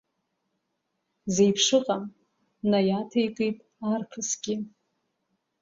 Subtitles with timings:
[1.33, 2.03] Зеиԥшыҟам,
[2.69, 3.57] наиаҭеикит
[3.91, 4.55] арԥысгьы.